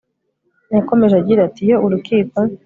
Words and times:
yakomeje 0.75 1.15
agira 1.17 1.39
ati 1.47 1.61
iyo 1.65 1.77
urukiko 1.85 2.39